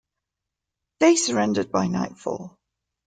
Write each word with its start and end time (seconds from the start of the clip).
They 0.99 1.15
surrendered 1.15 1.71
by 1.71 1.85
nightfall. 1.85 2.57